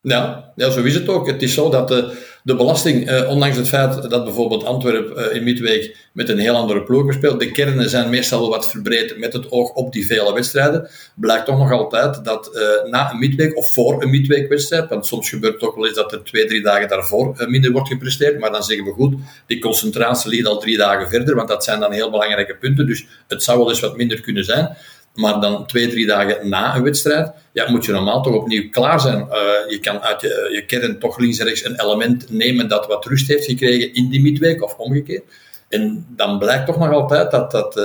Ja, 0.00 0.52
ja, 0.56 0.70
zo 0.70 0.82
is 0.82 0.94
het 0.94 1.08
ook. 1.08 1.26
Het 1.26 1.42
is 1.42 1.54
zo 1.54 1.70
dat 1.70 1.88
de, 1.88 2.16
de 2.42 2.56
belasting, 2.56 3.08
eh, 3.08 3.30
ondanks 3.30 3.56
het 3.56 3.68
feit 3.68 4.10
dat 4.10 4.24
bijvoorbeeld 4.24 4.64
Antwerpen 4.64 5.30
eh, 5.30 5.36
in 5.36 5.44
midweek 5.44 5.96
met 6.12 6.28
een 6.28 6.38
heel 6.38 6.54
andere 6.54 6.82
ploeg 6.82 7.12
speelt, 7.12 7.40
de 7.40 7.50
kernen 7.50 7.90
zijn 7.90 8.10
meestal 8.10 8.48
wat 8.48 8.70
verbreed 8.70 9.18
met 9.18 9.32
het 9.32 9.50
oog 9.50 9.72
op 9.72 9.92
die 9.92 10.06
vele 10.06 10.32
wedstrijden, 10.32 10.88
blijkt 11.16 11.46
toch 11.46 11.58
nog 11.58 11.72
altijd 11.72 12.24
dat 12.24 12.56
eh, 12.56 12.90
na 12.90 13.10
een 13.10 13.18
midweek 13.18 13.56
of 13.56 13.72
voor 13.72 14.02
een 14.02 14.10
midweekwedstrijd, 14.10 14.88
want 14.88 15.06
soms 15.06 15.28
gebeurt 15.28 15.54
het 15.54 15.62
ook 15.62 15.74
wel 15.74 15.86
eens 15.86 15.96
dat 15.96 16.12
er 16.12 16.24
twee, 16.24 16.46
drie 16.46 16.62
dagen 16.62 16.88
daarvoor 16.88 17.34
eh, 17.36 17.46
minder 17.46 17.72
wordt 17.72 17.88
gepresteerd, 17.88 18.38
maar 18.38 18.52
dan 18.52 18.62
zeggen 18.62 18.86
we 18.86 18.92
goed, 18.92 19.14
die 19.46 19.58
concentratie 19.58 20.30
ligt 20.30 20.46
al 20.46 20.58
drie 20.58 20.76
dagen 20.76 21.08
verder, 21.08 21.34
want 21.34 21.48
dat 21.48 21.64
zijn 21.64 21.80
dan 21.80 21.92
heel 21.92 22.10
belangrijke 22.10 22.56
punten, 22.56 22.86
dus 22.86 23.06
het 23.28 23.42
zou 23.42 23.58
wel 23.58 23.68
eens 23.68 23.80
wat 23.80 23.96
minder 23.96 24.20
kunnen 24.20 24.44
zijn. 24.44 24.76
Maar 25.16 25.40
dan 25.40 25.66
twee, 25.66 25.88
drie 25.88 26.06
dagen 26.06 26.48
na 26.48 26.76
een 26.76 26.82
wedstrijd, 26.82 27.32
ja, 27.52 27.70
moet 27.70 27.84
je 27.84 27.92
normaal 27.92 28.22
toch 28.22 28.34
opnieuw 28.34 28.70
klaar 28.70 29.00
zijn. 29.00 29.18
Uh, 29.18 29.70
je 29.70 29.78
kan 29.80 30.00
uit 30.00 30.20
je, 30.20 30.48
je 30.52 30.64
kern 30.64 30.98
toch 30.98 31.18
links 31.18 31.38
en 31.38 31.46
rechts 31.46 31.64
een 31.64 31.80
element 31.80 32.30
nemen 32.30 32.68
dat 32.68 32.86
wat 32.86 33.06
rust 33.06 33.28
heeft 33.28 33.44
gekregen 33.44 33.94
in 33.94 34.08
die 34.08 34.20
midweek 34.20 34.62
of 34.62 34.76
omgekeerd. 34.76 35.24
En 35.68 36.06
dan 36.08 36.38
blijkt 36.38 36.66
toch 36.66 36.78
nog 36.78 36.90
altijd 36.90 37.30
dat 37.30 37.50
dat 37.50 37.76
uh, 37.76 37.84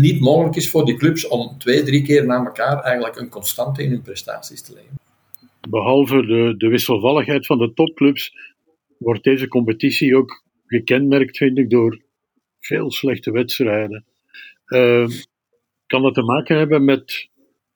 niet 0.00 0.20
mogelijk 0.20 0.56
is 0.56 0.70
voor 0.70 0.84
die 0.84 0.96
clubs 0.96 1.28
om 1.28 1.58
twee, 1.58 1.82
drie 1.82 2.02
keer 2.02 2.26
na 2.26 2.44
elkaar 2.44 2.82
eigenlijk 2.82 3.16
een 3.16 3.28
constante 3.28 3.82
in 3.82 3.90
hun 3.90 4.02
prestaties 4.02 4.62
te 4.62 4.72
leggen. 4.72 4.98
Behalve 5.68 6.26
de, 6.26 6.54
de 6.56 6.68
wisselvalligheid 6.68 7.46
van 7.46 7.58
de 7.58 7.72
topclubs 7.74 8.34
wordt 8.98 9.24
deze 9.24 9.48
competitie 9.48 10.16
ook 10.16 10.42
gekenmerkt, 10.66 11.36
vind 11.36 11.58
ik, 11.58 11.70
door 11.70 12.00
veel 12.60 12.90
slechte 12.90 13.30
wedstrijden. 13.30 14.04
Uh, 14.66 15.08
kan 15.90 16.02
dat 16.02 16.14
te 16.14 16.22
maken 16.22 16.56
hebben 16.56 16.84
met 16.84 17.28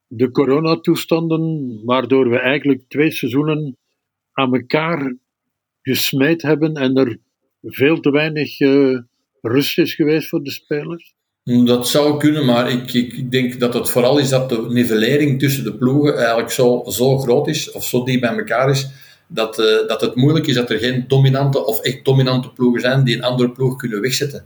de 0.07 0.31
coronatoestanden, 0.31 1.81
waardoor 1.85 2.29
we 2.29 2.39
eigenlijk 2.39 2.83
twee 2.89 3.11
seizoenen 3.11 3.77
aan 4.33 4.55
elkaar 4.55 5.17
gesmeed 5.83 6.43
hebben 6.43 6.75
en 6.75 6.97
er 6.97 7.19
veel 7.63 8.01
te 8.01 8.11
weinig 8.11 8.61
uh, 8.61 8.99
rust 9.41 9.79
is 9.79 9.95
geweest 9.95 10.29
voor 10.29 10.43
de 10.43 10.51
spelers? 10.51 11.15
Dat 11.65 11.89
zou 11.89 12.19
kunnen, 12.19 12.45
maar 12.45 12.71
ik, 12.71 12.93
ik, 12.93 13.31
denk 13.31 13.61
dat 13.61 13.75
het 13.75 13.91
vooral 13.91 14.19
is 14.19 14.29
dat 14.29 14.49
de 14.49 14.67
nivellering 14.69 15.39
tussen 15.39 15.65
de 15.65 15.77
ploegen 15.77 16.17
eigenlijk 16.17 16.51
zo, 16.51 16.85
zo 16.89 17.19
groot 17.19 17.49
is, 17.49 17.73
of 17.73 17.85
zo 17.85 18.05
diep 18.05 18.21
bij 18.21 18.37
elkaar 18.37 18.71
is, 18.71 18.89
dat, 19.29 19.59
uh, 19.59 19.89
dat 19.89 20.01
het 20.01 20.15
moeilijk 20.15 20.47
is 20.47 20.55
dat 20.55 20.71
er 20.71 20.79
geen 20.79 21.05
dominante 21.09 21.67
of 21.67 21.81
echt 21.81 22.05
dominante 22.05 22.51
ploegen 22.51 22.81
zijn 22.81 23.05
die 23.05 23.17
een 23.17 23.23
andere 23.23 23.51
ploeg 23.51 23.77
kunnen 23.77 24.01
wegzetten. 24.01 24.45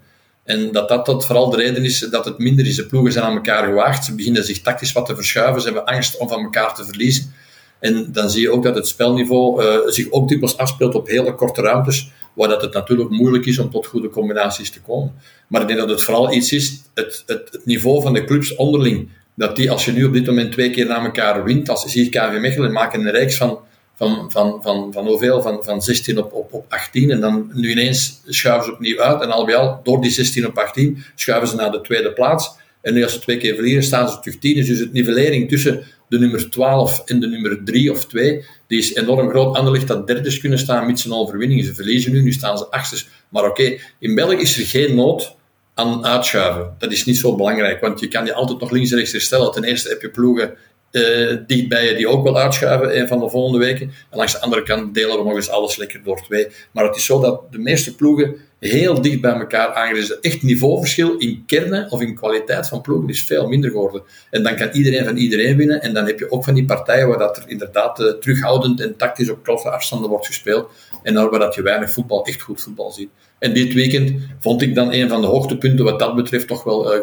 En 0.49 0.73
dat 0.73 0.89
dat, 0.89 1.07
dat 1.07 1.27
vooral 1.27 1.51
de 1.51 1.57
reden 1.57 1.85
is 1.85 1.99
dat 1.99 2.25
het 2.25 2.39
minder 2.39 2.67
is. 2.67 2.77
De 2.77 2.87
ploegen 2.87 3.13
zijn 3.13 3.25
aan 3.25 3.35
elkaar 3.35 3.65
gewaagd. 3.65 4.05
Ze 4.05 4.15
beginnen 4.15 4.45
zich 4.45 4.61
tactisch 4.61 4.93
wat 4.93 5.07
te 5.07 5.15
verschuiven. 5.15 5.61
Ze 5.61 5.67
hebben 5.67 5.85
angst 5.85 6.17
om 6.17 6.29
van 6.29 6.43
elkaar 6.43 6.75
te 6.75 6.85
verliezen. 6.85 7.33
En 7.81 8.13
dan 8.13 8.31
zie 8.31 8.41
je 8.41 8.51
ook 8.51 8.63
dat 8.63 8.75
het 8.75 8.89
spelniveau 8.89 9.65
uh, 9.65 9.77
zich 9.87 10.11
ook 10.11 10.29
dikwijls 10.29 10.57
afspeelt 10.57 10.95
op 10.95 11.09
hele 11.09 11.35
korte 11.35 11.63
ruimtes, 11.63 12.11
waar 12.33 12.49
dat 12.49 12.63
het 12.63 12.73
natuurlijk 12.73 13.11
moeilijk 13.11 13.47
is 13.47 13.59
om 13.59 13.71
tot 13.71 13.87
goede 13.87 14.09
combinaties 14.09 14.71
te 14.71 14.81
komen. 14.81 15.15
Maar 15.49 15.61
ik 15.61 15.67
denk 15.67 15.79
dat 15.79 15.89
het 15.89 16.03
vooral 16.03 16.33
iets 16.33 16.53
is, 16.53 16.83
het, 16.95 17.23
het, 17.27 17.51
het 17.51 17.61
niveau 17.65 18.03
van 18.03 18.13
de 18.13 18.25
clubs 18.25 18.55
onderling 18.55 19.09
dat 19.35 19.57
die, 19.57 19.71
als 19.71 19.85
je 19.85 19.93
nu 19.93 20.05
op 20.05 20.13
dit 20.13 20.27
moment 20.27 20.53
twee 20.53 20.71
keer 20.71 20.87
na 20.87 21.05
elkaar 21.05 21.45
wint, 21.45 21.69
als 21.69 21.83
je 21.83 21.89
ziet 21.89 22.11
KV 22.11 22.39
Mechelen, 22.41 22.73
maken 22.73 23.01
een 23.01 23.11
reeks 23.11 23.37
van, 23.37 23.59
van, 23.99 24.31
van, 24.31 24.63
van, 24.63 24.93
van 24.93 25.07
hoeveel? 25.07 25.43
Van, 25.43 25.65
van 25.65 25.83
16 25.83 26.19
op, 26.19 26.33
op, 26.33 26.53
op 26.53 26.65
18. 26.69 27.11
En 27.11 27.21
dan 27.21 27.51
nu 27.55 27.71
ineens 27.71 28.21
schuiven 28.27 28.65
ze 28.65 28.73
opnieuw 28.73 29.01
uit. 29.01 29.23
En 29.23 29.31
al 29.31 29.45
bij 29.45 29.57
al, 29.57 29.81
door 29.83 30.01
die 30.01 30.11
16 30.11 30.47
op 30.47 30.59
18, 30.59 31.05
schuiven 31.15 31.49
ze 31.49 31.57
naar 31.57 31.71
de 31.71 31.81
tweede 31.81 32.13
plaats. 32.13 32.51
En 32.81 32.95
nu 32.95 33.03
als 33.03 33.13
ze 33.13 33.19
twee 33.19 33.37
keer 33.37 33.55
verliezen, 33.55 33.83
staan 33.83 34.09
ze 34.09 34.19
terug 34.21 34.39
10. 34.39 34.55
Dus 34.55 34.79
het 34.79 34.93
nivellering 34.93 35.49
tussen 35.49 35.85
de 36.09 36.19
nummer 36.19 36.51
12 36.51 37.03
en 37.05 37.21
de 37.21 37.27
nummer 37.27 37.65
3 37.65 37.91
of 37.91 38.05
2, 38.05 38.45
die 38.67 38.79
is 38.79 38.95
enorm 38.95 39.29
groot. 39.31 39.57
Anderlicht 39.57 39.89
dat 39.89 40.07
derde 40.07 40.39
kunnen 40.39 40.59
staan 40.59 40.87
met 40.87 41.01
zijn 41.01 41.15
overwinning. 41.15 41.65
Ze 41.65 41.75
verliezen 41.75 42.13
nu, 42.13 42.23
nu 42.23 42.33
staan 42.33 42.59
ze 42.59 42.71
achtste. 42.71 43.05
Maar 43.29 43.45
oké, 43.45 43.79
in 43.99 44.15
België 44.15 44.37
is 44.37 44.59
er 44.59 44.67
geen 44.67 44.95
nood 44.95 45.37
aan 45.75 46.05
uitschuiven. 46.07 46.75
Dat 46.79 46.93
is 46.93 47.05
niet 47.05 47.17
zo 47.17 47.37
belangrijk, 47.37 47.81
want 47.81 48.01
je 48.01 48.09
kan 48.09 48.25
je 48.25 48.35
altijd 48.35 48.61
nog 48.61 48.71
links 48.71 48.91
en 48.91 48.97
rechts 48.97 49.13
herstellen. 49.13 49.53
Ten 49.53 49.65
eerste 49.65 49.89
heb 49.89 50.03
je 50.03 50.11
ploegen 50.11 50.55
uh, 50.91 51.31
je 51.49 51.95
die 51.97 52.09
ook 52.09 52.25
wel 52.25 52.39
uitschuiven 52.39 52.99
een 52.99 53.09
van 53.09 53.21
de 53.21 53.31
volgende 53.31 53.59
weken. 53.59 53.93
En 54.11 54.17
langs 54.17 54.33
de 54.33 54.41
andere 54.41 54.63
kant 54.63 54.95
delen 54.95 55.19
we 55.19 55.25
nog 55.25 55.35
eens 55.35 55.51
alles 55.51 55.77
lekker 55.77 56.01
door 56.05 56.23
twee. 56.23 56.47
Maar 56.73 56.85
het 56.85 56.97
is 56.97 57.05
zo 57.05 57.21
dat 57.21 57.53
de 57.53 57.59
meeste 57.59 57.95
ploegen 57.95 58.37
heel 58.59 59.03
dicht 59.03 59.21
bij 59.21 59.33
elkaar 59.33 59.73
aangerezen. 59.75 60.19
Echt 60.21 60.43
niveauverschil 60.43 61.17
in 61.17 61.43
kernen 61.47 61.91
of 61.91 62.01
in 62.01 62.15
kwaliteit 62.15 62.69
van 62.69 62.81
ploegen 62.81 63.09
is 63.09 63.25
veel 63.25 63.49
minder 63.49 63.71
geworden. 63.71 64.03
En 64.31 64.43
dan 64.43 64.57
kan 64.57 64.69
iedereen 64.73 65.05
van 65.05 65.17
iedereen 65.17 65.57
winnen. 65.57 65.83
En 65.83 65.95
dan 65.95 66.07
heb 66.07 66.19
je 66.19 66.31
ook 66.31 66.45
van 66.45 66.55
die 66.55 66.65
partijen 66.65 67.09
waar 67.09 67.19
dat 67.19 67.37
er 67.37 67.45
inderdaad 67.47 68.01
uh, 68.01 68.13
terughoudend 68.13 68.81
en 68.81 68.97
tactisch 68.97 69.31
op 69.31 69.43
kloffe 69.43 69.71
afstanden 69.71 70.11
wordt 70.11 70.27
gespeeld. 70.27 70.71
En 71.03 71.15
waar 71.15 71.39
dat 71.39 71.55
je 71.55 71.63
weinig 71.63 71.91
voetbal, 71.91 72.25
echt 72.25 72.41
goed 72.41 72.61
voetbal 72.61 72.91
ziet. 72.91 73.09
En 73.39 73.55
dit 73.55 73.73
weekend 73.73 74.13
vond 74.41 74.63
ik 74.63 74.75
dan 74.75 74.93
een 74.93 75.09
van 75.09 75.21
de 75.21 75.27
hoogtepunten 75.27 75.85
wat 75.85 75.99
dat 75.99 76.15
betreft 76.15 76.47
toch 76.47 76.65
wel 76.65 76.95
uh, 76.95 77.01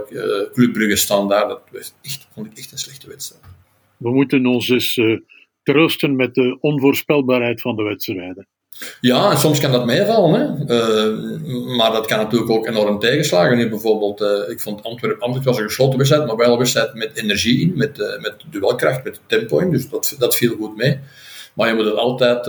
Club 0.54 0.74
Brugge 0.74 0.96
standaard. 0.96 1.50
Dat 1.50 1.62
was 1.72 1.94
echt, 2.02 2.28
vond 2.34 2.48
ik 2.48 2.58
echt 2.58 2.72
een 2.72 2.78
slechte 2.78 3.08
wedstrijd. 3.08 3.55
We 3.98 4.14
moeten 4.14 4.46
ons 4.46 4.70
eens 4.70 4.98
uh, 4.98 5.20
troosten 5.64 6.16
met 6.16 6.34
de 6.34 6.58
onvoorspelbaarheid 6.60 7.62
van 7.62 7.76
de 7.76 7.84
wedstrijden. 7.84 8.48
Ja, 9.02 9.32
en 9.32 9.38
soms 9.38 9.60
kan 9.60 9.72
dat 9.72 9.86
meevallen. 9.86 10.34
Hè. 10.40 10.76
Uh, 10.76 11.78
maar 11.78 11.92
dat 11.92 12.06
kan 12.06 12.18
natuurlijk 12.18 12.52
ook 12.52 12.68
enorm 12.68 13.00
tegenslagen. 13.00 13.58
Nu 13.58 13.70
bijvoorbeeld, 13.70 14.22
uh, 14.22 14.50
ik 14.50 14.62
vond 14.62 14.84
Antwerpen, 14.84 15.22
Antwerpen 15.22 15.52
was 15.52 15.62
een 15.62 15.68
gesloten 15.68 15.98
wedstrijd, 15.98 16.28
maar 16.28 16.36
wel 16.36 16.52
een 16.52 16.58
wedstrijd 16.58 16.94
met 16.94 17.12
energie 17.14 17.62
in, 17.62 17.74
met, 17.76 17.98
met 18.22 18.36
duelkracht, 18.50 19.04
met 19.04 19.20
tempo 19.26 19.60
in. 19.60 19.72
Dus 19.72 19.90
dat, 19.90 20.16
dat 20.18 20.36
viel 20.36 20.56
goed 20.56 20.78
mee. 20.78 21.00
Maar 21.54 21.68
je 21.68 21.74
moet 21.76 21.86
het 21.86 21.96
altijd 21.96 22.48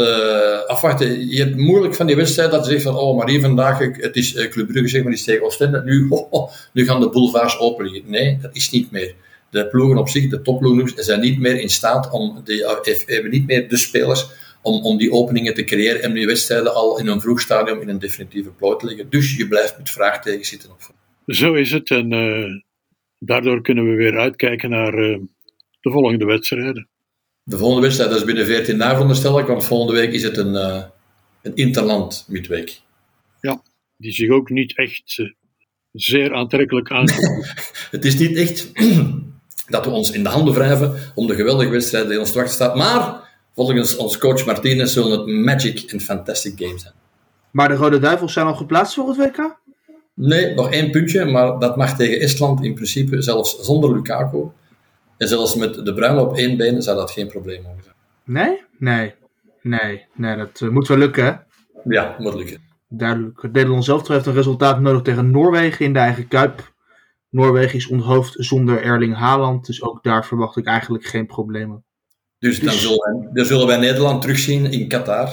afwachten. 0.68 1.28
Je 1.28 1.42
hebt 1.42 1.56
moeilijk 1.56 1.94
van 1.94 2.06
die 2.06 2.16
wedstrijd 2.16 2.50
dat 2.50 2.64
je 2.64 2.70
zegt 2.70 2.82
van, 2.82 2.96
oh, 2.96 3.16
maar 3.16 3.28
hier 3.28 3.40
vandaag, 3.40 3.78
het 3.78 4.16
is 4.16 4.48
Club 4.48 4.66
Brugge, 4.66 4.88
zeg 4.88 5.02
maar, 5.02 5.10
die 5.10 5.20
is 5.20 5.26
tegen 5.26 5.44
Oostende. 5.44 5.82
Nu, 5.84 6.08
nu 6.72 6.84
gaan 6.84 7.00
de 7.00 7.08
boulevards 7.08 7.58
open 7.58 8.02
Nee, 8.04 8.38
dat 8.42 8.56
is 8.56 8.70
niet 8.70 8.90
meer 8.90 9.14
de 9.50 9.66
ploegen 9.66 9.98
op 9.98 10.08
zich, 10.08 10.30
de 10.30 10.42
topploegen, 10.42 11.04
zijn 11.04 11.20
niet 11.20 11.38
meer 11.38 11.60
in 11.60 11.70
staat 11.70 12.10
om, 12.10 12.40
die, 12.44 12.64
hebben 13.06 13.30
niet 13.30 13.46
meer 13.46 13.68
de 13.68 13.76
spelers 13.76 14.26
om, 14.62 14.84
om 14.84 14.98
die 14.98 15.12
openingen 15.12 15.54
te 15.54 15.64
creëren 15.64 16.02
en 16.02 16.12
die 16.12 16.26
wedstrijden 16.26 16.74
al 16.74 16.98
in 16.98 17.06
een 17.06 17.20
vroeg 17.20 17.40
stadium 17.40 17.80
in 17.80 17.88
een 17.88 17.98
definitieve 17.98 18.50
plooi 18.50 18.76
te 18.78 18.86
leggen. 18.86 19.10
Dus 19.10 19.36
je 19.36 19.48
blijft 19.48 19.78
met 19.78 19.90
vraagtekens 19.90 20.48
zitten 20.48 20.70
op. 20.70 20.94
Zo 21.26 21.54
is 21.54 21.70
het 21.70 21.90
en 21.90 22.12
uh, 22.12 22.60
daardoor 23.18 23.62
kunnen 23.62 23.90
we 23.90 23.96
weer 23.96 24.18
uitkijken 24.18 24.70
naar 24.70 24.94
uh, 24.98 25.18
de 25.80 25.90
volgende 25.90 26.24
wedstrijden. 26.24 26.88
De 27.42 27.56
volgende 27.56 27.82
wedstrijd 27.82 28.10
dat 28.10 28.18
is 28.18 28.26
binnen 28.26 28.46
14 28.46 28.78
dagen 28.78 28.94
veronderstel 28.94 29.38
ik, 29.38 29.46
want 29.46 29.64
volgende 29.64 30.00
week 30.00 30.12
is 30.12 30.22
het 30.22 30.36
een, 30.36 30.54
uh, 30.54 30.82
een 31.42 31.54
interland 31.54 32.24
midweek. 32.28 32.80
Ja, 33.40 33.62
die 33.96 34.12
zich 34.12 34.30
ook 34.30 34.50
niet 34.50 34.76
echt 34.76 35.34
zeer 35.92 36.34
aantrekkelijk 36.34 36.90
aanvoelt. 36.90 37.52
het 37.90 38.04
is 38.04 38.18
niet 38.18 38.36
echt 38.36 38.72
dat 39.66 39.84
we 39.84 39.90
ons 39.90 40.10
in 40.10 40.22
de 40.22 40.28
handen 40.28 40.54
wrijven 40.54 40.94
om 41.14 41.26
de 41.26 41.34
geweldige 41.34 41.70
wedstrijd 41.70 42.08
die 42.08 42.18
ons 42.18 42.30
te 42.30 42.38
wachten 42.38 42.54
staat. 42.54 42.74
Maar 42.76 43.30
volgens 43.54 43.96
ons 43.96 44.18
coach 44.18 44.46
Martinez 44.46 44.92
zullen 44.92 45.18
het 45.18 45.26
magic 45.26 45.80
en 45.80 46.00
fantastic 46.00 46.52
games 46.56 46.82
zijn. 46.82 46.94
Maar 47.50 47.68
de 47.68 47.74
Rode 47.74 47.98
Duivels 47.98 48.32
zijn 48.32 48.46
al 48.46 48.54
geplaatst 48.54 48.94
voor 48.94 49.08
het 49.08 49.16
WK? 49.16 49.56
Nee, 50.14 50.54
nog 50.54 50.70
één 50.70 50.90
puntje, 50.90 51.24
maar 51.24 51.58
dat 51.58 51.76
mag 51.76 51.96
tegen 51.96 52.20
Estland 52.20 52.64
in 52.64 52.74
principe 52.74 53.22
zelfs 53.22 53.60
zonder 53.60 53.94
Lukaku. 53.94 54.44
En 55.16 55.28
zelfs 55.28 55.54
met 55.54 55.84
de 55.84 55.94
Bruin 55.94 56.18
op 56.18 56.36
één 56.36 56.56
been 56.56 56.82
zou 56.82 56.96
dat 56.96 57.10
geen 57.10 57.28
probleem 57.28 57.62
mogen 57.62 57.82
zijn. 57.82 57.94
Nee? 58.24 58.62
Nee. 58.78 59.14
Nee, 59.62 60.04
nee 60.14 60.36
dat 60.36 60.60
uh, 60.60 60.70
moet 60.70 60.88
wel 60.88 60.98
lukken, 60.98 61.24
hè? 61.24 61.32
Ja, 61.84 62.16
moet 62.18 62.34
lukken. 62.34 62.60
Duidelijk. 62.88 63.42
Nederland 63.52 63.84
zelf 63.84 64.08
heeft 64.08 64.26
een 64.26 64.34
resultaat 64.34 64.80
nodig 64.80 65.02
tegen 65.02 65.30
Noorwegen 65.30 65.84
in 65.84 65.92
de 65.92 65.98
eigen 65.98 66.28
Kuip. 66.28 66.72
Noorwegen 67.36 67.76
is 67.76 67.86
onthoofd 67.86 68.34
zonder 68.38 68.82
Erling 68.82 69.16
Haaland, 69.16 69.66
dus 69.66 69.82
ook 69.82 70.02
daar 70.02 70.26
verwacht 70.26 70.56
ik 70.56 70.66
eigenlijk 70.66 71.04
geen 71.04 71.26
problemen. 71.26 71.84
Dus, 72.38 72.60
dan, 72.60 72.68
dus- 72.68 72.80
zullen 72.80 72.98
wij, 72.98 73.30
dan 73.32 73.44
zullen 73.44 73.66
wij 73.66 73.76
Nederland 73.76 74.22
terugzien 74.22 74.72
in 74.72 74.88
Qatar. 74.88 75.30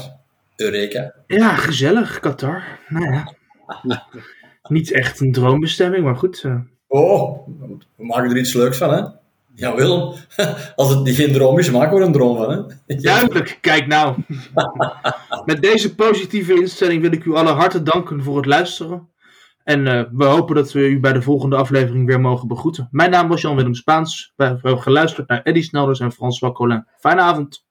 Eureka. 0.56 1.14
Ja, 1.28 1.56
gezellig, 1.56 2.20
Qatar. 2.20 2.80
Nou 2.90 3.14
ja. 3.14 3.34
Niet 4.64 4.92
echt 4.92 5.20
een 5.20 5.32
droombestemming, 5.32 6.04
maar 6.04 6.16
goed. 6.16 6.44
Uh. 6.46 6.60
Oh, 6.88 7.48
we 7.96 8.06
maken 8.06 8.30
er 8.30 8.38
iets 8.38 8.54
leuks 8.54 8.78
van, 8.78 8.94
hè? 8.94 9.02
Ja, 9.56 9.76
Willem, 9.76 10.14
als 10.76 10.90
het 10.90 11.04
niet 11.04 11.16
geen 11.16 11.34
droom 11.34 11.60
is, 11.60 11.72
maken 11.72 11.96
we 11.96 12.02
er 12.02 12.08
een 12.08 12.14
droom 12.14 12.38
van. 12.38 12.52
Hè? 12.86 12.96
Duidelijk, 12.96 13.58
kijk 13.62 13.88
nou. 13.88 14.16
Met 15.46 15.62
deze 15.62 15.96
positieve 15.96 16.54
instelling 16.54 17.02
wil 17.02 17.12
ik 17.12 17.26
u 17.26 17.34
alle 17.36 17.52
harte 17.52 17.84
danken 17.84 18.24
voor 18.24 18.36
het 18.36 18.46
luisteren. 18.46 19.08
En 19.64 19.86
uh, 19.86 20.04
we 20.12 20.26
hopen 20.26 20.56
dat 20.56 20.72
we 20.72 20.88
u 20.90 21.00
bij 21.00 21.14
de 21.14 21.22
volgende 21.22 21.56
aflevering 21.56 22.06
weer 22.06 22.20
mogen 22.20 22.48
begroeten. 22.48 22.88
Mijn 22.92 23.12
naam 23.12 23.28
was 23.28 23.42
Jan-Willem 23.42 23.74
Spaans. 23.74 24.34
We 24.36 24.44
hebben 24.44 24.82
geluisterd 24.82 25.28
naar 25.28 25.42
Eddie 25.42 25.64
Snelders 25.64 26.00
en 26.00 26.12
François 26.12 26.54
Collin. 26.54 26.88
Fijne 27.00 27.22
avond. 27.22 27.66